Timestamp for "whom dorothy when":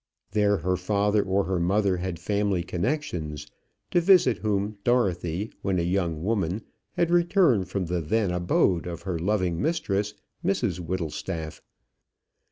4.39-5.77